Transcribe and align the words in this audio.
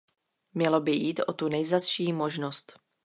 Mělo 0.53 0.81
by 0.81 0.91
jít 0.91 1.19
o 1.27 1.33
tu 1.33 1.49
nejzazší 1.49 2.13
možnost. 2.13 2.79